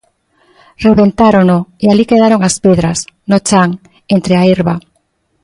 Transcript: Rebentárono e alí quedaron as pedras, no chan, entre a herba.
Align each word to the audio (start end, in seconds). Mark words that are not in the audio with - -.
Rebentárono 0.85 1.57
e 1.83 1.85
alí 1.89 2.03
quedaron 2.11 2.41
as 2.49 2.55
pedras, 2.63 2.99
no 3.29 3.37
chan, 3.47 3.69
entre 4.15 4.33
a 4.37 4.45
herba. 4.47 4.75